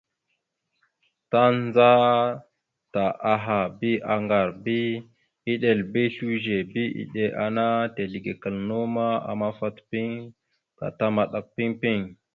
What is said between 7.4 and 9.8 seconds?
ana teslekal naw ma, amafat